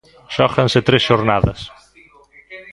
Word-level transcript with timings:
Xóganse 0.35 0.79
tres 0.87 1.03
xornadas. 1.07 1.59